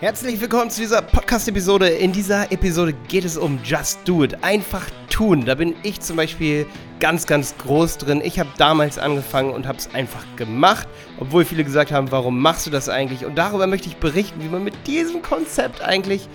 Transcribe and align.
Herzlich 0.00 0.40
willkommen 0.40 0.70
zu 0.70 0.80
dieser 0.80 1.02
Podcast-Episode. 1.02 1.88
In 1.88 2.10
dieser 2.10 2.50
Episode 2.50 2.94
geht 3.06 3.24
es 3.24 3.36
um 3.36 3.60
Just 3.62 4.00
Do 4.04 4.24
It. 4.24 4.42
Einfach 4.42 4.84
tun. 5.08 5.44
Da 5.44 5.54
bin 5.54 5.76
ich 5.84 6.00
zum 6.00 6.16
Beispiel 6.16 6.66
ganz, 6.98 7.26
ganz 7.26 7.56
groß 7.58 7.98
drin. 7.98 8.20
Ich 8.22 8.40
habe 8.40 8.48
damals 8.58 8.98
angefangen 8.98 9.50
und 9.50 9.68
habe 9.68 9.78
es 9.78 9.94
einfach 9.94 10.24
gemacht, 10.34 10.88
obwohl 11.20 11.44
viele 11.44 11.62
gesagt 11.62 11.92
haben, 11.92 12.10
warum 12.10 12.40
machst 12.40 12.66
du 12.66 12.70
das 12.70 12.88
eigentlich? 12.88 13.24
Und 13.24 13.36
darüber 13.36 13.68
möchte 13.68 13.88
ich 13.88 13.96
berichten, 13.96 14.42
wie 14.42 14.48
man 14.48 14.64
mit 14.64 14.74
diesem 14.88 15.22
Konzept 15.22 15.80
eigentlich 15.80 16.28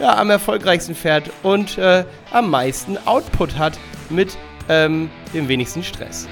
ja, 0.00 0.16
am 0.18 0.28
erfolgreichsten 0.30 0.96
fährt 0.96 1.30
und 1.44 1.78
äh, 1.78 2.04
am 2.32 2.50
meisten 2.50 2.98
Output 3.06 3.56
hat 3.56 3.78
mit 4.10 4.36
ähm, 4.68 5.08
dem 5.32 5.46
wenigsten 5.46 5.84
Stress. 5.84 6.26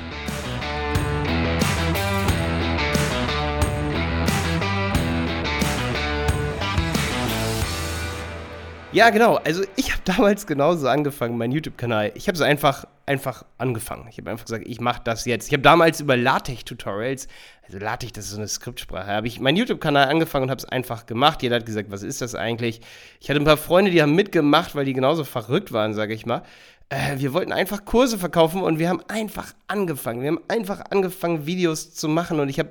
Ja, 8.93 9.09
genau. 9.09 9.37
Also 9.37 9.63
ich 9.77 9.91
habe 9.91 10.03
damals 10.05 10.47
genauso 10.47 10.87
angefangen, 10.87 11.39
meinen 11.39 11.53
YouTube-Kanal. 11.53 12.13
Ich 12.15 12.29
habe 12.29 12.37
so 12.37 12.45
einfach, 12.45 12.85
einfach 13.07 13.45
angefangen. 13.57 14.07
Ich 14.11 14.19
habe 14.19 14.31
einfach 14.31 14.45
gesagt, 14.45 14.65
ich 14.67 14.81
mache 14.81 15.01
das 15.03 15.25
jetzt. 15.25 15.47
Ich 15.47 15.53
habe 15.55 15.63
damals 15.63 16.01
über 16.01 16.17
LaTeX-Tutorials, 16.17 17.27
also 17.65 17.79
LaTeX, 17.79 18.13
das 18.13 18.25
ist 18.27 18.33
so 18.33 18.37
eine 18.37 18.49
Skriptsprache, 18.49 19.07
habe 19.07 19.27
ich 19.27 19.41
meinen 19.41 19.57
YouTube-Kanal 19.57 20.09
angefangen 20.09 20.45
und 20.45 20.51
habe 20.51 20.59
es 20.59 20.67
einfach 20.67 21.07
gemacht. 21.07 21.43
Jeder 21.43 21.57
hat 21.57 21.67
gesagt, 21.67 21.91
was 21.91 22.03
ist 22.03 22.21
das 22.21 22.35
eigentlich? 22.35 22.83
Ich 23.21 23.31
hatte 23.31 23.41
ein 23.41 23.47
paar 23.47 23.57
Freunde, 23.57 23.91
die 23.91 24.03
haben 24.03 24.15
mitgemacht, 24.15 24.75
weil 24.75 24.85
die 24.85 24.93
genauso 24.93 25.25
verrückt 25.25 25.73
waren, 25.73 25.95
sage 25.95 26.13
ich 26.13 26.27
mal. 26.27 26.43
Äh, 26.91 27.17
wir 27.17 27.33
wollten 27.33 27.53
einfach 27.53 27.87
Kurse 27.87 28.19
verkaufen 28.19 28.63
und 28.63 28.79
wir 28.79 28.91
haben 28.91 29.03
einfach 29.09 29.55
angefangen. 29.69 30.21
Wir 30.21 30.29
haben 30.29 30.41
einfach 30.49 30.83
angefangen, 30.91 31.47
Videos 31.47 31.95
zu 31.95 32.09
machen 32.09 32.41
und 32.41 32.51
ich 32.51 32.59
habe 32.59 32.69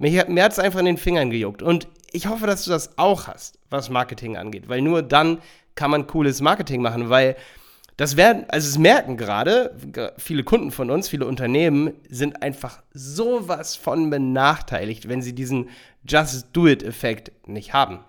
mir, 0.00 0.44
hat 0.44 0.52
es 0.52 0.58
einfach 0.58 0.80
in 0.80 0.86
den 0.86 0.96
Fingern 0.96 1.30
gejuckt. 1.30 1.62
Und 1.62 1.86
ich 2.10 2.26
hoffe, 2.26 2.46
dass 2.46 2.64
du 2.64 2.70
das 2.70 2.98
auch 2.98 3.28
hast, 3.28 3.58
was 3.68 3.90
Marketing 3.90 4.36
angeht, 4.36 4.68
weil 4.68 4.82
nur 4.82 5.02
dann 5.02 5.38
kann 5.74 5.90
man 5.90 6.06
cooles 6.06 6.40
Marketing 6.40 6.82
machen, 6.82 7.10
weil 7.10 7.36
das 7.96 8.16
werden, 8.16 8.46
also 8.48 8.66
es 8.66 8.78
merken 8.78 9.18
gerade 9.18 9.76
viele 10.16 10.42
Kunden 10.42 10.70
von 10.70 10.90
uns, 10.90 11.08
viele 11.08 11.26
Unternehmen 11.26 11.92
sind 12.08 12.42
einfach 12.42 12.82
sowas 12.94 13.76
von 13.76 14.08
benachteiligt, 14.08 15.08
wenn 15.08 15.20
sie 15.20 15.34
diesen 15.34 15.68
Just 16.08 16.48
Do 16.54 16.66
It-Effekt 16.66 17.30
nicht 17.46 17.74
haben. 17.74 18.00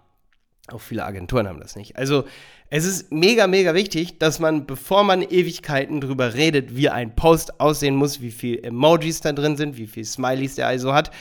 Auch 0.71 0.79
viele 0.79 1.03
Agenturen 1.03 1.47
haben 1.47 1.59
das 1.59 1.75
nicht. 1.75 1.97
Also 1.97 2.23
es 2.69 2.85
ist 2.85 3.11
mega, 3.11 3.47
mega 3.47 3.73
wichtig, 3.73 4.17
dass 4.17 4.39
man, 4.39 4.65
bevor 4.65 5.03
man 5.03 5.23
Ewigkeiten 5.23 5.99
drüber 5.99 6.35
redet, 6.35 6.73
wie 6.73 6.87
ein 6.87 7.13
Post 7.13 7.59
aussehen 7.59 7.95
muss, 7.95 8.21
wie 8.21 8.31
viele 8.31 8.63
Emojis 8.63 9.19
da 9.19 9.33
drin 9.33 9.57
sind, 9.57 9.75
wie 9.75 9.87
viele 9.87 10.05
Smileys 10.05 10.55
der 10.55 10.67
also 10.67 10.93
hat, 10.93 11.11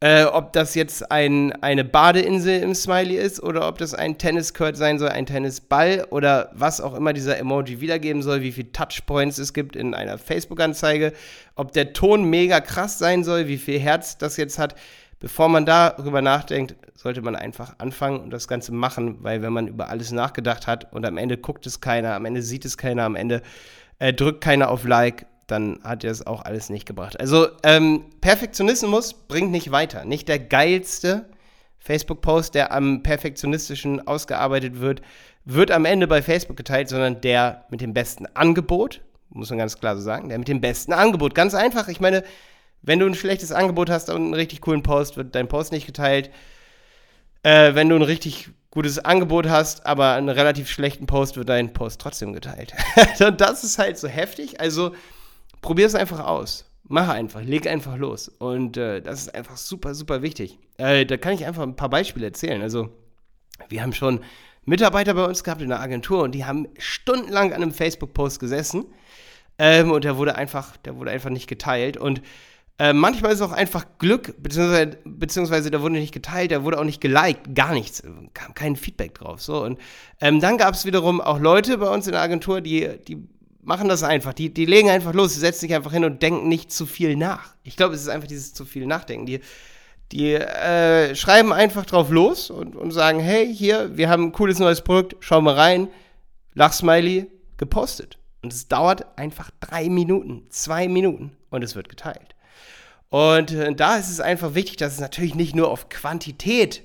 äh, 0.00 0.24
ob 0.24 0.52
das 0.52 0.74
jetzt 0.74 1.10
ein, 1.10 1.52
eine 1.62 1.84
Badeinsel 1.84 2.60
im 2.60 2.74
Smiley 2.74 3.16
ist 3.16 3.42
oder 3.42 3.66
ob 3.66 3.78
das 3.78 3.94
ein 3.94 4.18
Tenniscourt 4.18 4.76
sein 4.76 4.98
soll, 4.98 5.08
ein 5.08 5.24
Tennisball 5.24 6.06
oder 6.10 6.50
was 6.52 6.82
auch 6.82 6.94
immer 6.94 7.14
dieser 7.14 7.38
Emoji 7.38 7.80
wiedergeben 7.80 8.22
soll, 8.22 8.42
wie 8.42 8.52
viele 8.52 8.72
Touchpoints 8.72 9.38
es 9.38 9.54
gibt 9.54 9.74
in 9.74 9.94
einer 9.94 10.18
Facebook-Anzeige, 10.18 11.14
ob 11.54 11.72
der 11.72 11.94
Ton 11.94 12.24
mega 12.24 12.60
krass 12.60 12.98
sein 12.98 13.24
soll, 13.24 13.48
wie 13.48 13.56
viel 13.56 13.80
Herz 13.80 14.18
das 14.18 14.36
jetzt 14.36 14.58
hat. 14.58 14.74
Bevor 15.18 15.48
man 15.48 15.64
darüber 15.64 16.20
nachdenkt, 16.20 16.76
sollte 16.94 17.22
man 17.22 17.34
einfach 17.34 17.76
anfangen 17.78 18.20
und 18.20 18.30
das 18.30 18.48
Ganze 18.48 18.74
machen, 18.74 19.16
weil 19.22 19.40
wenn 19.40 19.52
man 19.52 19.66
über 19.66 19.88
alles 19.88 20.12
nachgedacht 20.12 20.66
hat 20.66 20.92
und 20.92 21.06
am 21.06 21.16
Ende 21.16 21.38
guckt 21.38 21.66
es 21.66 21.80
keiner, 21.80 22.14
am 22.14 22.26
Ende 22.26 22.42
sieht 22.42 22.66
es 22.66 22.76
keiner, 22.76 23.04
am 23.04 23.16
Ende 23.16 23.40
äh, 23.98 24.12
drückt 24.12 24.42
keiner 24.42 24.70
auf 24.70 24.84
Like, 24.84 25.24
dann 25.46 25.78
hat 25.84 26.04
er 26.04 26.10
es 26.10 26.26
auch 26.26 26.44
alles 26.44 26.70
nicht 26.70 26.86
gebracht. 26.86 27.20
Also 27.20 27.48
ähm, 27.62 28.06
Perfektionismus 28.20 29.14
bringt 29.14 29.50
nicht 29.50 29.70
weiter. 29.70 30.04
Nicht 30.04 30.28
der 30.28 30.38
geilste 30.38 31.26
Facebook-Post, 31.78 32.54
der 32.54 32.72
am 32.72 33.02
perfektionistischen 33.02 34.06
ausgearbeitet 34.06 34.80
wird, 34.80 35.02
wird 35.44 35.70
am 35.70 35.84
Ende 35.84 36.08
bei 36.08 36.20
Facebook 36.20 36.56
geteilt, 36.56 36.88
sondern 36.88 37.20
der 37.20 37.64
mit 37.70 37.80
dem 37.80 37.94
besten 37.94 38.26
Angebot, 38.34 39.00
muss 39.30 39.50
man 39.50 39.58
ganz 39.58 39.78
klar 39.78 39.96
so 39.96 40.02
sagen, 40.02 40.28
der 40.28 40.38
mit 40.38 40.48
dem 40.48 40.60
besten 40.60 40.92
Angebot. 40.92 41.34
Ganz 41.34 41.54
einfach. 41.54 41.86
Ich 41.88 42.00
meine, 42.00 42.24
wenn 42.82 42.98
du 42.98 43.06
ein 43.06 43.14
schlechtes 43.14 43.52
Angebot 43.52 43.88
hast 43.88 44.10
und 44.10 44.16
einen 44.16 44.34
richtig 44.34 44.60
coolen 44.60 44.82
Post, 44.82 45.16
wird 45.16 45.34
dein 45.34 45.48
Post 45.48 45.70
nicht 45.70 45.86
geteilt. 45.86 46.30
Äh, 47.44 47.74
wenn 47.74 47.88
du 47.88 47.94
ein 47.94 48.02
richtig 48.02 48.50
gutes 48.70 48.98
Angebot 48.98 49.48
hast, 49.48 49.86
aber 49.86 50.12
einen 50.14 50.28
relativ 50.28 50.68
schlechten 50.68 51.06
Post, 51.06 51.36
wird 51.36 51.48
dein 51.48 51.72
Post 51.72 52.00
trotzdem 52.00 52.32
geteilt. 52.32 52.74
und 53.20 53.40
das 53.40 53.62
ist 53.62 53.78
halt 53.78 53.98
so 53.98 54.08
heftig. 54.08 54.60
Also 54.60 54.92
probier 55.60 55.86
es 55.86 55.94
einfach 55.94 56.20
aus. 56.20 56.70
Mach 56.88 57.08
einfach, 57.08 57.42
leg 57.42 57.66
einfach 57.66 57.96
los. 57.96 58.28
Und 58.28 58.76
äh, 58.76 59.02
das 59.02 59.22
ist 59.22 59.34
einfach 59.34 59.56
super, 59.56 59.94
super 59.94 60.22
wichtig. 60.22 60.58
Äh, 60.78 61.04
da 61.04 61.16
kann 61.16 61.34
ich 61.34 61.44
einfach 61.44 61.62
ein 61.62 61.76
paar 61.76 61.90
Beispiele 61.90 62.26
erzählen. 62.26 62.62
Also, 62.62 62.90
wir 63.68 63.82
haben 63.82 63.92
schon 63.92 64.20
Mitarbeiter 64.64 65.14
bei 65.14 65.24
uns 65.24 65.42
gehabt 65.42 65.62
in 65.62 65.68
der 65.68 65.80
Agentur 65.80 66.22
und 66.22 66.32
die 66.32 66.44
haben 66.44 66.68
stundenlang 66.78 67.52
an 67.52 67.62
einem 67.62 67.72
Facebook-Post 67.72 68.38
gesessen. 68.38 68.84
Ähm, 69.58 69.90
und 69.90 70.04
der 70.04 70.16
wurde 70.16 70.36
einfach, 70.36 70.76
der 70.76 70.96
wurde 70.96 71.10
einfach 71.10 71.30
nicht 71.30 71.48
geteilt. 71.48 71.96
Und 71.96 72.20
äh, 72.78 72.92
manchmal 72.92 73.32
ist 73.32 73.40
es 73.40 73.46
auch 73.46 73.52
einfach 73.52 73.86
Glück, 73.98 74.34
beziehungsweise, 74.42 74.98
beziehungsweise 75.04 75.70
der 75.70 75.80
wurde 75.80 75.94
nicht 75.94 76.12
geteilt, 76.12 76.50
der 76.50 76.62
wurde 76.62 76.78
auch 76.78 76.84
nicht 76.84 77.00
geliked, 77.00 77.54
gar 77.54 77.72
nichts, 77.72 78.02
kam 78.34 78.54
kein 78.54 78.76
Feedback 78.76 79.14
drauf. 79.14 79.40
So. 79.40 79.62
Und 79.62 79.78
ähm, 80.20 80.40
dann 80.40 80.58
gab 80.58 80.74
es 80.74 80.84
wiederum 80.84 81.20
auch 81.20 81.40
Leute 81.40 81.78
bei 81.78 81.88
uns 81.88 82.06
in 82.06 82.12
der 82.12 82.20
Agentur, 82.20 82.60
die, 82.60 82.98
die 83.08 83.26
machen 83.66 83.88
das 83.88 84.04
einfach. 84.04 84.32
Die, 84.32 84.54
die 84.54 84.64
legen 84.64 84.88
einfach 84.88 85.12
los, 85.12 85.34
sie 85.34 85.40
setzen 85.40 85.60
sich 85.60 85.74
einfach 85.74 85.92
hin 85.92 86.04
und 86.04 86.22
denken 86.22 86.48
nicht 86.48 86.70
zu 86.70 86.86
viel 86.86 87.16
nach. 87.16 87.54
Ich 87.64 87.76
glaube, 87.76 87.94
es 87.94 88.00
ist 88.00 88.08
einfach 88.08 88.28
dieses 88.28 88.54
zu 88.54 88.64
viel 88.64 88.86
Nachdenken. 88.86 89.26
Die, 89.26 89.40
die 90.12 90.34
äh, 90.34 91.16
schreiben 91.16 91.52
einfach 91.52 91.84
drauf 91.84 92.10
los 92.10 92.48
und, 92.48 92.76
und 92.76 92.92
sagen, 92.92 93.18
hey, 93.18 93.52
hier, 93.52 93.96
wir 93.96 94.08
haben 94.08 94.26
ein 94.26 94.32
cooles 94.32 94.60
neues 94.60 94.82
Produkt, 94.82 95.16
schau 95.18 95.40
mal 95.40 95.54
rein, 95.54 95.88
Lachsmiley, 96.54 97.26
gepostet. 97.56 98.18
Und 98.40 98.52
es 98.52 98.68
dauert 98.68 99.18
einfach 99.18 99.50
drei 99.58 99.88
Minuten, 99.88 100.46
zwei 100.50 100.86
Minuten 100.86 101.36
und 101.50 101.64
es 101.64 101.74
wird 101.74 101.88
geteilt. 101.88 102.36
Und 103.08 103.50
äh, 103.50 103.74
da 103.74 103.96
ist 103.96 104.10
es 104.10 104.20
einfach 104.20 104.54
wichtig, 104.54 104.76
dass 104.76 104.92
es 104.92 105.00
natürlich 105.00 105.34
nicht 105.34 105.56
nur 105.56 105.70
auf 105.70 105.88
Quantität 105.88 106.84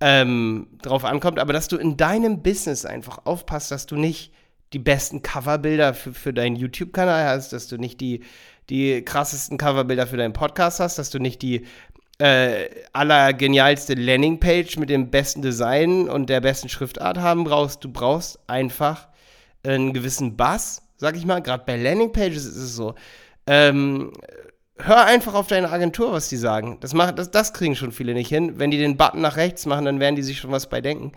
ähm, 0.00 0.68
drauf 0.80 1.04
ankommt, 1.04 1.38
aber 1.38 1.52
dass 1.52 1.68
du 1.68 1.76
in 1.76 1.98
deinem 1.98 2.42
Business 2.42 2.86
einfach 2.86 3.26
aufpasst, 3.26 3.70
dass 3.70 3.84
du 3.84 3.96
nicht 3.96 4.32
die 4.72 4.78
besten 4.78 5.22
Coverbilder 5.22 5.94
für, 5.94 6.12
für 6.12 6.32
deinen 6.32 6.56
YouTube-Kanal 6.56 7.26
hast, 7.26 7.52
dass 7.52 7.68
du 7.68 7.76
nicht 7.76 8.00
die, 8.00 8.22
die 8.68 9.02
krassesten 9.02 9.58
Coverbilder 9.58 10.06
für 10.06 10.16
deinen 10.16 10.32
Podcast 10.32 10.80
hast, 10.80 10.98
dass 10.98 11.10
du 11.10 11.18
nicht 11.18 11.42
die 11.42 11.66
äh, 12.18 12.68
allergenialste 12.92 13.94
Landingpage 13.94 14.76
mit 14.76 14.90
dem 14.90 15.10
besten 15.10 15.42
Design 15.42 16.08
und 16.08 16.28
der 16.28 16.40
besten 16.40 16.68
Schriftart 16.68 17.18
haben 17.18 17.44
brauchst. 17.44 17.82
Du 17.82 17.90
brauchst 17.90 18.38
einfach 18.46 19.08
einen 19.64 19.92
gewissen 19.92 20.36
Bass, 20.36 20.82
sag 20.96 21.16
ich 21.16 21.24
mal. 21.24 21.40
Gerade 21.40 21.64
bei 21.66 21.76
Landingpages 21.76 22.44
ist 22.44 22.56
es 22.56 22.76
so. 22.76 22.94
Ähm, 23.46 24.12
hör 24.78 25.04
einfach 25.06 25.34
auf 25.34 25.46
deine 25.46 25.70
Agentur, 25.70 26.12
was 26.12 26.28
die 26.28 26.36
sagen. 26.36 26.78
Das, 26.80 26.94
machen, 26.94 27.16
das, 27.16 27.30
das 27.30 27.52
kriegen 27.52 27.74
schon 27.74 27.90
viele 27.92 28.14
nicht 28.14 28.28
hin. 28.28 28.58
Wenn 28.58 28.70
die 28.70 28.78
den 28.78 28.96
Button 28.96 29.22
nach 29.22 29.36
rechts 29.36 29.66
machen, 29.66 29.86
dann 29.86 30.00
werden 30.00 30.16
die 30.16 30.22
sich 30.22 30.38
schon 30.38 30.52
was 30.52 30.68
bei 30.68 30.80
denken. 30.80 31.12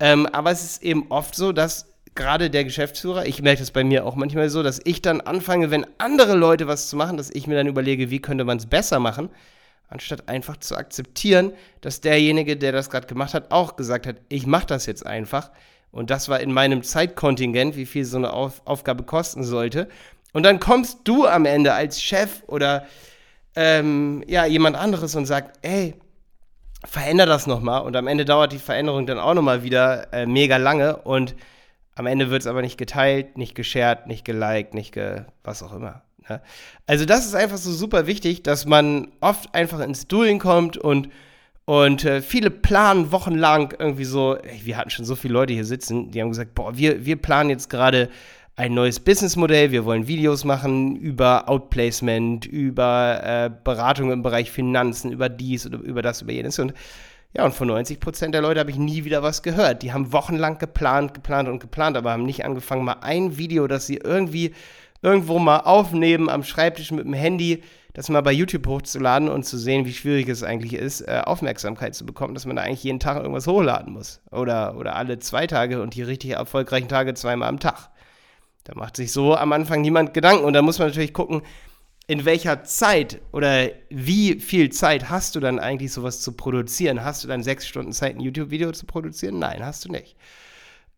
Ähm, 0.00 0.26
aber 0.26 0.50
es 0.50 0.62
ist 0.62 0.82
eben 0.82 1.06
oft 1.10 1.34
so, 1.34 1.52
dass 1.52 1.91
gerade 2.14 2.50
der 2.50 2.64
Geschäftsführer, 2.64 3.26
ich 3.26 3.42
merke 3.42 3.60
das 3.60 3.70
bei 3.70 3.84
mir 3.84 4.06
auch 4.06 4.16
manchmal 4.16 4.50
so, 4.50 4.62
dass 4.62 4.80
ich 4.84 5.02
dann 5.02 5.20
anfange, 5.20 5.70
wenn 5.70 5.86
andere 5.98 6.34
Leute 6.34 6.66
was 6.66 6.88
zu 6.88 6.96
machen, 6.96 7.16
dass 7.16 7.30
ich 7.30 7.46
mir 7.46 7.54
dann 7.54 7.66
überlege, 7.66 8.10
wie 8.10 8.20
könnte 8.20 8.44
man 8.44 8.58
es 8.58 8.66
besser 8.66 8.98
machen, 8.98 9.30
anstatt 9.88 10.28
einfach 10.28 10.56
zu 10.58 10.76
akzeptieren, 10.76 11.52
dass 11.80 12.00
derjenige, 12.00 12.56
der 12.56 12.72
das 12.72 12.90
gerade 12.90 13.06
gemacht 13.06 13.34
hat, 13.34 13.50
auch 13.50 13.76
gesagt 13.76 14.06
hat, 14.06 14.16
ich 14.28 14.46
mache 14.46 14.66
das 14.66 14.86
jetzt 14.86 15.06
einfach. 15.06 15.50
Und 15.90 16.10
das 16.10 16.28
war 16.28 16.40
in 16.40 16.52
meinem 16.52 16.82
Zeitkontingent, 16.82 17.76
wie 17.76 17.86
viel 17.86 18.04
so 18.04 18.16
eine 18.16 18.32
Auf 18.32 18.62
Aufgabe 18.64 19.02
kosten 19.02 19.44
sollte. 19.44 19.88
Und 20.32 20.44
dann 20.44 20.58
kommst 20.58 21.00
du 21.04 21.26
am 21.26 21.44
Ende 21.44 21.74
als 21.74 22.02
Chef 22.02 22.42
oder 22.46 22.86
ähm, 23.54 24.24
ja, 24.26 24.46
jemand 24.46 24.76
anderes 24.76 25.14
und 25.14 25.26
sagt, 25.26 25.58
ey, 25.60 25.94
veränder 26.84 27.26
das 27.26 27.46
nochmal. 27.46 27.82
Und 27.82 27.94
am 27.96 28.06
Ende 28.06 28.24
dauert 28.24 28.52
die 28.52 28.58
Veränderung 28.58 29.06
dann 29.06 29.18
auch 29.18 29.34
nochmal 29.34 29.62
wieder 29.62 30.12
äh, 30.14 30.26
mega 30.26 30.56
lange. 30.56 30.96
Und 30.96 31.34
am 31.94 32.06
Ende 32.06 32.30
wird 32.30 32.42
es 32.42 32.46
aber 32.46 32.62
nicht 32.62 32.78
geteilt, 32.78 33.36
nicht 33.36 33.54
geshared, 33.54 34.06
nicht 34.06 34.24
geliked, 34.24 34.74
nicht 34.74 34.92
ge 34.92 35.22
was 35.44 35.62
auch 35.62 35.74
immer. 35.74 36.02
Ne? 36.28 36.40
Also 36.86 37.04
das 37.04 37.26
ist 37.26 37.34
einfach 37.34 37.58
so 37.58 37.72
super 37.72 38.06
wichtig, 38.06 38.42
dass 38.42 38.66
man 38.66 39.08
oft 39.20 39.54
einfach 39.54 39.80
ins 39.80 40.06
Doing 40.08 40.38
kommt 40.38 40.76
und 40.76 41.08
und 41.64 42.04
äh, 42.04 42.22
viele 42.22 42.50
planen 42.50 43.12
wochenlang 43.12 43.72
irgendwie 43.78 44.04
so, 44.04 44.36
ey, 44.36 44.62
wir 44.64 44.76
hatten 44.76 44.90
schon 44.90 45.04
so 45.04 45.14
viele 45.14 45.34
Leute 45.34 45.52
hier 45.52 45.64
sitzen, 45.64 46.10
die 46.10 46.20
haben 46.20 46.30
gesagt, 46.30 46.56
boah, 46.56 46.76
wir, 46.76 47.06
wir 47.06 47.14
planen 47.14 47.50
jetzt 47.50 47.70
gerade 47.70 48.10
ein 48.56 48.74
neues 48.74 48.98
Businessmodell, 49.00 49.70
wir 49.70 49.84
wollen 49.84 50.08
Videos 50.08 50.44
machen 50.44 50.96
über 50.96 51.48
Outplacement, 51.48 52.44
über 52.46 53.20
äh, 53.22 53.50
Beratung 53.62 54.10
im 54.10 54.22
Bereich 54.22 54.50
Finanzen, 54.50 55.12
über 55.12 55.28
dies 55.28 55.64
oder 55.64 55.78
über 55.78 56.02
das, 56.02 56.22
über 56.22 56.32
jenes. 56.32 56.58
Und 56.58 56.74
ja, 57.34 57.44
und 57.44 57.54
von 57.54 57.68
90 57.68 57.98
Prozent 57.98 58.34
der 58.34 58.42
Leute 58.42 58.60
habe 58.60 58.70
ich 58.70 58.76
nie 58.76 59.04
wieder 59.04 59.22
was 59.22 59.42
gehört. 59.42 59.82
Die 59.82 59.92
haben 59.92 60.12
wochenlang 60.12 60.58
geplant, 60.58 61.14
geplant 61.14 61.48
und 61.48 61.60
geplant, 61.60 61.96
aber 61.96 62.12
haben 62.12 62.24
nicht 62.24 62.44
angefangen, 62.44 62.84
mal 62.84 62.98
ein 63.00 63.38
Video, 63.38 63.66
das 63.66 63.86
sie 63.86 63.96
irgendwie 63.96 64.54
irgendwo 65.00 65.38
mal 65.38 65.60
aufnehmen 65.60 66.28
am 66.28 66.44
Schreibtisch 66.44 66.90
mit 66.92 67.04
dem 67.04 67.14
Handy, 67.14 67.62
das 67.94 68.08
mal 68.08 68.22
bei 68.22 68.32
YouTube 68.32 68.66
hochzuladen 68.66 69.28
und 69.28 69.44
zu 69.44 69.58
sehen, 69.58 69.84
wie 69.86 69.92
schwierig 69.92 70.28
es 70.28 70.42
eigentlich 70.42 70.74
ist, 70.74 71.02
äh, 71.02 71.22
Aufmerksamkeit 71.24 71.94
zu 71.94 72.06
bekommen, 72.06 72.34
dass 72.34 72.46
man 72.46 72.56
da 72.56 72.62
eigentlich 72.62 72.84
jeden 72.84 73.00
Tag 73.00 73.16
irgendwas 73.16 73.46
hochladen 73.46 73.92
muss. 73.92 74.20
Oder, 74.30 74.76
oder 74.76 74.96
alle 74.96 75.18
zwei 75.18 75.46
Tage 75.46 75.82
und 75.82 75.94
die 75.94 76.02
richtig 76.02 76.32
erfolgreichen 76.32 76.88
Tage 76.88 77.14
zweimal 77.14 77.48
am 77.48 77.60
Tag. 77.60 77.90
Da 78.64 78.74
macht 78.76 78.96
sich 78.96 79.12
so 79.12 79.34
am 79.36 79.52
Anfang 79.52 79.80
niemand 79.80 80.14
Gedanken. 80.14 80.44
Und 80.44 80.52
da 80.52 80.62
muss 80.62 80.78
man 80.78 80.88
natürlich 80.88 81.12
gucken, 81.12 81.42
in 82.06 82.24
welcher 82.24 82.64
Zeit 82.64 83.20
oder 83.32 83.70
wie 83.88 84.40
viel 84.40 84.70
Zeit 84.70 85.08
hast 85.08 85.36
du 85.36 85.40
dann 85.40 85.58
eigentlich 85.58 85.92
sowas 85.92 86.20
zu 86.20 86.32
produzieren? 86.32 87.04
Hast 87.04 87.22
du 87.22 87.28
dann 87.28 87.42
sechs 87.42 87.66
Stunden 87.66 87.92
Zeit, 87.92 88.16
ein 88.16 88.20
YouTube-Video 88.20 88.72
zu 88.72 88.86
produzieren? 88.86 89.38
Nein, 89.38 89.64
hast 89.64 89.84
du 89.84 89.90
nicht. 89.90 90.16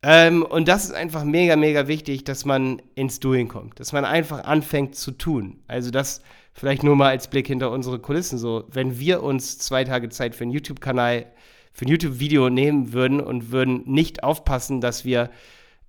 Ähm, 0.02 0.42
und 0.42 0.68
das 0.68 0.84
ist 0.84 0.92
einfach 0.92 1.24
mega, 1.24 1.56
mega 1.56 1.88
wichtig, 1.88 2.24
dass 2.24 2.44
man 2.44 2.82
ins 2.94 3.20
Doing 3.20 3.48
kommt, 3.48 3.80
dass 3.80 3.92
man 3.92 4.04
einfach 4.04 4.44
anfängt 4.44 4.96
zu 4.96 5.12
tun. 5.12 5.62
Also 5.66 5.90
das 5.90 6.22
vielleicht 6.52 6.82
nur 6.82 6.96
mal 6.96 7.08
als 7.08 7.28
Blick 7.28 7.46
hinter 7.46 7.70
unsere 7.70 7.98
Kulissen 7.98 8.38
so. 8.38 8.64
Wenn 8.70 8.98
wir 8.98 9.22
uns 9.22 9.58
zwei 9.58 9.84
Tage 9.84 10.08
Zeit 10.08 10.34
für 10.34 10.44
einen 10.44 10.52
YouTube-Kanal, 10.52 11.26
für 11.72 11.86
ein 11.86 11.88
YouTube-Video 11.88 12.48
nehmen 12.50 12.92
würden 12.92 13.20
und 13.20 13.50
würden 13.50 13.82
nicht 13.86 14.22
aufpassen, 14.22 14.80
dass 14.80 15.04
wir 15.04 15.30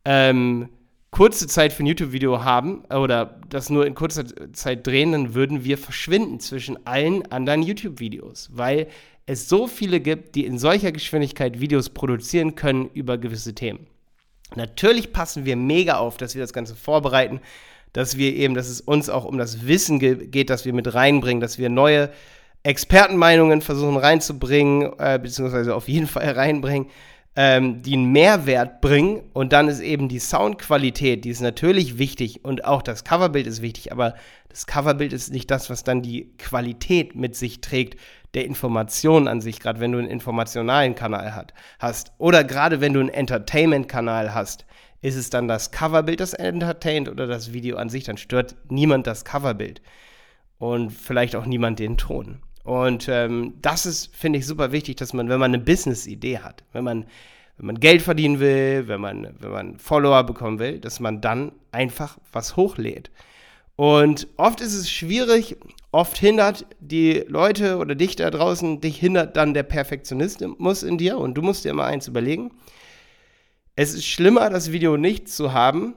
ähm, 0.05 0.69
kurze 1.15 1.47
Zeit 1.47 1.71
für 1.71 1.81
ein 1.81 1.85
YouTube-Video 1.85 2.43
haben 2.43 2.83
oder 2.93 3.39
das 3.47 3.69
nur 3.69 3.87
in 3.87 3.95
kurzer 3.95 4.25
Zeit 4.51 4.85
drehen, 4.85 5.13
dann 5.13 5.33
würden 5.33 5.63
wir 5.63 5.77
verschwinden 5.77 6.41
zwischen 6.41 6.85
allen 6.85 7.31
anderen 7.31 7.61
YouTube-Videos, 7.61 8.49
weil 8.51 8.87
es 9.25 9.47
so 9.47 9.65
viele 9.65 10.01
gibt, 10.01 10.35
die 10.35 10.45
in 10.45 10.59
solcher 10.59 10.91
Geschwindigkeit 10.91 11.61
Videos 11.61 11.89
produzieren 11.89 12.55
können 12.55 12.89
über 12.93 13.17
gewisse 13.17 13.55
Themen. 13.55 13.87
Natürlich 14.57 15.13
passen 15.13 15.45
wir 15.45 15.55
mega 15.55 15.99
auf, 15.99 16.17
dass 16.17 16.35
wir 16.35 16.41
das 16.41 16.51
Ganze 16.51 16.75
vorbereiten, 16.75 17.39
dass 17.93 18.17
wir 18.17 18.35
eben, 18.35 18.53
dass 18.53 18.67
es 18.67 18.81
uns 18.81 19.07
auch 19.07 19.23
um 19.23 19.37
das 19.37 19.65
Wissen 19.65 19.99
geht, 19.99 20.49
dass 20.49 20.65
wir 20.65 20.73
mit 20.73 20.93
reinbringen, 20.93 21.39
dass 21.39 21.57
wir 21.57 21.69
neue 21.69 22.11
Expertenmeinungen 22.63 23.61
versuchen 23.61 23.95
reinzubringen, 23.95 24.91
äh, 24.99 25.17
beziehungsweise 25.17 25.75
auf 25.75 25.87
jeden 25.87 26.07
Fall 26.07 26.29
reinbringen, 26.31 26.89
ähm, 27.35 27.81
die 27.81 27.93
einen 27.93 28.11
Mehrwert 28.11 28.81
bringen. 28.81 29.21
Und 29.33 29.53
dann 29.53 29.67
ist 29.67 29.81
eben 29.81 30.09
die 30.09 30.19
Soundqualität, 30.19 31.25
die 31.25 31.29
ist 31.29 31.41
natürlich 31.41 31.97
wichtig 31.97 32.45
und 32.45 32.65
auch 32.65 32.81
das 32.81 33.03
Coverbild 33.03 33.47
ist 33.47 33.61
wichtig, 33.61 33.91
aber 33.91 34.15
das 34.49 34.67
Coverbild 34.67 35.11
ist 35.11 35.33
nicht 35.33 35.51
das, 35.51 35.69
was 35.69 35.83
dann 35.83 36.01
die 36.01 36.31
Qualität 36.37 37.15
mit 37.15 37.35
sich 37.35 37.61
trägt 37.61 37.99
der 38.35 38.45
Information 38.45 39.27
an 39.27 39.41
sich, 39.41 39.59
gerade 39.59 39.79
wenn 39.79 39.93
du 39.93 39.97
einen 39.97 40.09
informationalen 40.09 40.93
Kanal 40.93 41.35
hat, 41.35 41.53
hast. 41.79 42.11
Oder 42.17 42.43
gerade 42.43 42.81
wenn 42.81 42.93
du 42.93 42.99
einen 42.99 43.09
Entertainment-Kanal 43.09 44.33
hast, 44.33 44.65
ist 45.01 45.15
es 45.15 45.29
dann 45.29 45.47
das 45.47 45.71
Coverbild, 45.71 46.19
das 46.19 46.33
entertaint 46.33 47.07
oder 47.07 47.27
das 47.27 47.53
Video 47.53 47.77
an 47.77 47.89
sich, 47.89 48.03
dann 48.03 48.17
stört 48.17 48.55
niemand 48.69 49.07
das 49.07 49.23
Coverbild. 49.23 49.81
Und 50.57 50.91
vielleicht 50.91 51.35
auch 51.35 51.45
niemand 51.45 51.79
den 51.79 51.97
Ton. 51.97 52.41
Und 52.65 53.07
ähm, 53.09 53.53
das 53.61 53.85
ist, 53.85 54.13
finde 54.15 54.39
ich, 54.39 54.47
super 54.47 54.71
wichtig, 54.71 54.97
dass 54.97 55.13
man, 55.13 55.29
wenn 55.29 55.39
man 55.39 55.53
eine 55.53 55.63
Business-Idee 55.63 56.39
hat, 56.39 56.63
wenn 56.73 56.83
man, 56.83 57.05
wenn 57.57 57.67
man 57.67 57.79
Geld 57.79 58.01
verdienen 58.01 58.39
will, 58.39 58.87
wenn 58.87 58.99
man, 58.99 59.35
wenn 59.39 59.51
man 59.51 59.77
Follower 59.77 60.23
bekommen 60.23 60.57
will, 60.57 60.79
dass 60.79 60.99
man 60.99 61.21
dann 61.21 61.51
einfach 61.71 62.17
was 62.33 62.57
hochlädt. 62.57 63.11
Und 63.75 64.27
oft 64.37 64.61
ist 64.61 64.73
es 64.73 64.89
schwierig, 64.89 65.57
oft 65.91 66.17
hindert 66.17 66.65
die 66.79 67.23
Leute 67.27 67.77
oder 67.77 67.93
dich 67.93 68.15
da 68.15 68.31
draußen, 68.31 68.81
dich 68.81 68.97
hindert 68.97 69.37
dann 69.37 69.53
der 69.53 69.63
Perfektionismus 69.63 70.81
in 70.81 70.97
dir 70.97 71.19
und 71.19 71.35
du 71.35 71.43
musst 71.43 71.65
dir 71.65 71.69
immer 71.69 71.85
eins 71.85 72.07
überlegen. 72.07 72.51
Es 73.75 73.93
ist 73.93 74.05
schlimmer, 74.05 74.49
das 74.49 74.71
Video 74.71 74.97
nicht 74.97 75.29
zu 75.29 75.53
haben, 75.53 75.93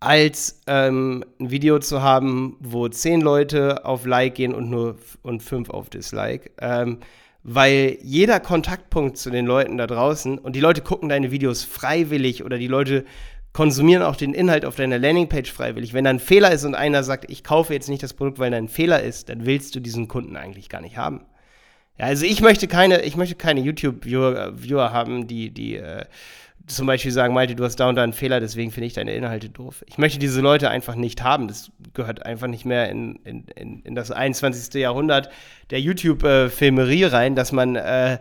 als 0.00 0.60
ähm, 0.66 1.24
ein 1.40 1.50
Video 1.50 1.78
zu 1.78 2.02
haben, 2.02 2.56
wo 2.60 2.88
zehn 2.88 3.20
Leute 3.20 3.84
auf 3.84 4.04
Like 4.06 4.34
gehen 4.34 4.54
und 4.54 4.70
nur 4.70 4.96
und 5.22 5.42
fünf 5.42 5.70
auf 5.70 5.88
Dislike. 5.90 6.50
Ähm, 6.60 6.98
weil 7.42 7.98
jeder 8.02 8.40
Kontaktpunkt 8.40 9.16
zu 9.18 9.30
den 9.30 9.46
Leuten 9.46 9.78
da 9.78 9.86
draußen 9.86 10.36
und 10.38 10.56
die 10.56 10.60
Leute 10.60 10.80
gucken 10.80 11.08
deine 11.08 11.30
Videos 11.30 11.62
freiwillig 11.62 12.44
oder 12.44 12.58
die 12.58 12.66
Leute 12.66 13.04
konsumieren 13.52 14.02
auch 14.02 14.16
den 14.16 14.34
Inhalt 14.34 14.66
auf 14.66 14.76
deiner 14.76 14.98
Landingpage 14.98 15.50
freiwillig. 15.50 15.94
Wenn 15.94 16.04
da 16.04 16.10
ein 16.10 16.18
Fehler 16.18 16.50
ist 16.52 16.64
und 16.64 16.74
einer 16.74 17.02
sagt, 17.04 17.30
ich 17.30 17.42
kaufe 17.42 17.72
jetzt 17.72 17.88
nicht 17.88 18.02
das 18.02 18.12
Produkt, 18.12 18.38
weil 18.38 18.50
da 18.50 18.58
ein 18.58 18.68
Fehler 18.68 19.02
ist, 19.02 19.28
dann 19.28 19.46
willst 19.46 19.74
du 19.74 19.80
diesen 19.80 20.08
Kunden 20.08 20.36
eigentlich 20.36 20.68
gar 20.68 20.82
nicht 20.82 20.98
haben. 20.98 21.22
Ja, 21.98 22.06
also 22.06 22.26
ich 22.26 22.42
möchte 22.42 22.68
keine, 22.68 23.02
ich 23.02 23.16
möchte 23.16 23.34
keine 23.34 23.60
YouTube-Viewer 23.60 24.52
Viewer 24.60 24.92
haben, 24.92 25.26
die, 25.26 25.50
die 25.50 25.76
äh, 25.76 26.04
zum 26.66 26.86
Beispiel 26.86 27.12
sagen, 27.12 27.32
Malte, 27.32 27.54
du 27.54 27.64
hast 27.64 27.76
da 27.76 27.88
und 27.88 27.94
da 27.94 28.02
einen 28.02 28.12
Fehler, 28.12 28.40
deswegen 28.40 28.72
finde 28.72 28.88
ich 28.88 28.94
deine 28.94 29.14
Inhalte 29.14 29.48
doof. 29.48 29.84
Ich 29.86 29.98
möchte 29.98 30.18
diese 30.18 30.40
Leute 30.40 30.68
einfach 30.68 30.96
nicht 30.96 31.22
haben. 31.22 31.48
Das 31.48 31.70
gehört 31.94 32.26
einfach 32.26 32.48
nicht 32.48 32.64
mehr 32.64 32.90
in, 32.90 33.16
in, 33.24 33.44
in, 33.54 33.82
in 33.82 33.94
das 33.94 34.10
21. 34.10 34.74
Jahrhundert 34.74 35.30
der 35.70 35.80
YouTube-Filmerie 35.80 37.04
rein, 37.04 37.36
dass 37.36 37.52
man, 37.52 37.76
äh, 37.76 38.18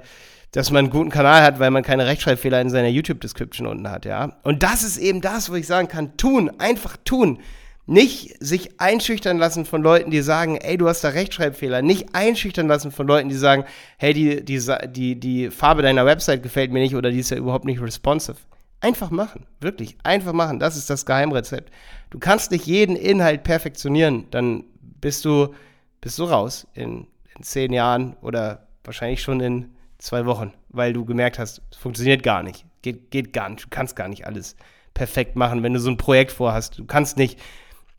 dass 0.51 0.69
man 0.69 0.85
einen 0.85 0.89
guten 0.91 1.09
Kanal 1.09 1.41
hat, 1.41 1.59
weil 1.59 1.71
man 1.71 1.83
keine 1.83 2.05
Rechtschreibfehler 2.05 2.61
in 2.61 2.69
seiner 2.69 2.87
YouTube-Description 2.87 3.67
unten 3.67 3.89
hat, 3.89 4.05
ja. 4.05 4.37
Und 4.43 4.61
das 4.61 4.83
ist 4.83 4.97
eben 4.97 5.21
das, 5.21 5.49
wo 5.49 5.55
ich 5.55 5.65
sagen 5.65 5.87
kann, 5.87 6.15
tun, 6.17 6.51
einfach 6.59 6.97
tun. 7.03 7.39
Nicht 7.87 8.35
sich 8.43 8.81
einschüchtern 8.81 9.37
lassen 9.37 9.65
von 9.65 9.83
Leuten, 9.83 10.09
die 10.09 10.21
sagen, 10.21 10.57
ey, 10.57 10.75
du 10.77 10.87
hast 10.87 11.03
da 11.03 11.09
Rechtschreibfehler. 11.09 11.83
Nicht 11.83 12.15
einschüchtern 12.15 12.67
lassen 12.67 12.91
von 12.91 13.05
Leuten, 13.05 13.29
die 13.29 13.35
sagen, 13.35 13.65
hey, 13.97 14.13
die, 14.13 14.43
die, 14.43 14.59
die, 14.87 15.19
die 15.19 15.51
Farbe 15.51 15.83
deiner 15.83 16.05
Website 16.05 16.41
gefällt 16.41 16.71
mir 16.71 16.79
nicht 16.79 16.95
oder 16.95 17.11
die 17.11 17.19
ist 17.19 17.29
ja 17.29 17.37
überhaupt 17.37 17.65
nicht 17.65 17.81
responsive. 17.81 18.37
Einfach 18.81 19.11
machen, 19.11 19.45
wirklich, 19.61 19.97
einfach 20.03 20.33
machen. 20.33 20.59
Das 20.59 20.75
ist 20.75 20.89
das 20.89 21.05
Geheimrezept. 21.05 21.71
Du 22.09 22.19
kannst 22.19 22.51
nicht 22.51 22.65
jeden 22.65 22.95
Inhalt 22.95 23.43
perfektionieren, 23.43 24.25
dann 24.31 24.63
bist 25.01 25.25
du, 25.25 25.53
bist 26.01 26.17
du 26.19 26.23
raus 26.23 26.67
in, 26.73 27.07
in 27.35 27.43
zehn 27.43 27.71
Jahren 27.71 28.15
oder 28.21 28.67
wahrscheinlich 28.83 29.21
schon 29.21 29.39
in 29.39 29.75
zwei 29.97 30.25
Wochen, 30.25 30.53
weil 30.69 30.93
du 30.93 31.05
gemerkt 31.05 31.39
hast, 31.39 31.61
es 31.71 31.77
funktioniert 31.77 32.23
gar 32.23 32.43
nicht. 32.43 32.65
Geht, 32.81 33.11
geht 33.11 33.33
gar 33.33 33.49
nicht. 33.49 33.63
Du 33.63 33.69
kannst 33.69 33.95
gar 33.95 34.07
nicht 34.07 34.27
alles 34.27 34.55
perfekt 34.93 35.35
machen, 35.35 35.63
wenn 35.63 35.73
du 35.73 35.79
so 35.79 35.89
ein 35.89 35.97
Projekt 35.97 36.31
vorhast. 36.31 36.77
Du 36.77 36.85
kannst 36.85 37.17
nicht 37.17 37.39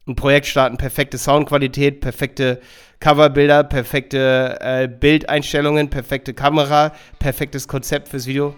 ein 0.06 0.14
Projekt 0.14 0.46
starten, 0.46 0.76
perfekte 0.76 1.18
Soundqualität, 1.18 2.00
perfekte 2.00 2.60
Coverbilder, 3.00 3.64
perfekte 3.64 4.58
äh, 4.60 4.88
Bildeinstellungen, 4.88 5.90
perfekte 5.90 6.32
Kamera, 6.32 6.92
perfektes 7.18 7.68
Konzept 7.68 8.08
fürs 8.08 8.26
Video. 8.26 8.54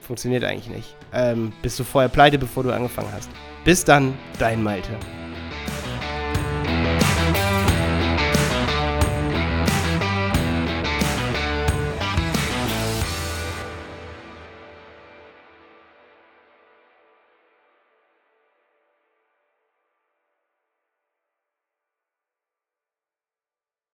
Funktioniert 0.00 0.44
eigentlich 0.44 0.68
nicht. 0.68 0.96
Ähm, 1.12 1.52
bist 1.62 1.78
du 1.78 1.84
vorher 1.84 2.08
pleite, 2.08 2.38
bevor 2.38 2.62
du 2.62 2.70
angefangen 2.70 3.08
hast. 3.12 3.30
Bis 3.64 3.84
dann, 3.84 4.14
dein 4.38 4.62
Malte. 4.62 4.90